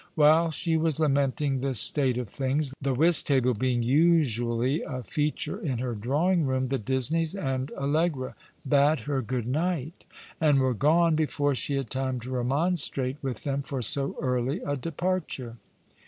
[0.15, 5.59] While she was lamenting this state of things, the whist table being usually a feature
[5.59, 8.33] in her drawing room, the Disneys and Allegra
[8.67, 10.05] bade her good night,
[10.39, 14.75] and were gone before she had time to remonstrate with them for so early a
[14.75, 15.57] departure.